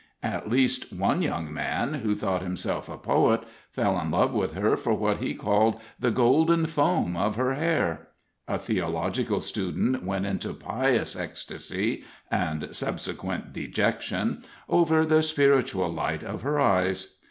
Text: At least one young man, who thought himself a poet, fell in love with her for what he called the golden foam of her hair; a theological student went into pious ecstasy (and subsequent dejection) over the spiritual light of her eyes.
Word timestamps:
At 0.23 0.49
least 0.49 0.91
one 0.91 1.21
young 1.21 1.53
man, 1.53 1.93
who 1.93 2.15
thought 2.15 2.41
himself 2.41 2.89
a 2.89 2.97
poet, 2.97 3.41
fell 3.71 3.99
in 4.01 4.09
love 4.09 4.33
with 4.33 4.53
her 4.53 4.75
for 4.75 4.95
what 4.95 5.17
he 5.17 5.35
called 5.35 5.79
the 5.99 6.09
golden 6.09 6.65
foam 6.65 7.15
of 7.15 7.35
her 7.35 7.53
hair; 7.53 8.07
a 8.47 8.57
theological 8.57 9.41
student 9.41 10.01
went 10.03 10.25
into 10.25 10.55
pious 10.55 11.15
ecstasy 11.15 12.03
(and 12.31 12.75
subsequent 12.75 13.53
dejection) 13.53 14.41
over 14.67 15.05
the 15.05 15.21
spiritual 15.21 15.89
light 15.93 16.23
of 16.23 16.41
her 16.41 16.59
eyes. 16.59 17.17